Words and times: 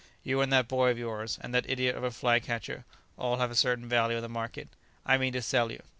You 0.23 0.41
and 0.41 0.51
that 0.51 0.67
boy 0.67 0.89
of 0.89 0.97
yours, 0.97 1.37
and 1.43 1.53
that 1.53 1.69
idiot 1.69 1.95
of 1.95 2.03
a 2.03 2.09
fly 2.09 2.39
catcher, 2.39 2.85
all 3.19 3.37
have 3.37 3.51
a 3.51 3.55
certain 3.55 3.87
value 3.87 4.17
in 4.17 4.23
the 4.23 4.29
market. 4.29 4.69
I 5.05 5.19
mean 5.19 5.33
to 5.33 5.43
sell 5.43 5.71
you." 5.71 5.83